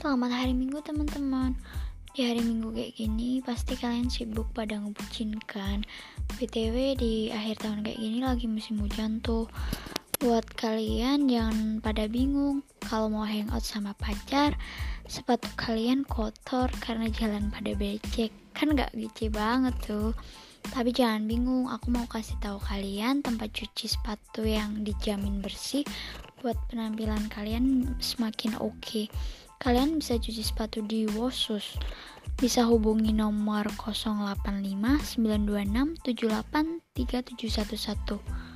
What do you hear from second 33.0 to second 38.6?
nomor 085 926 78 3711.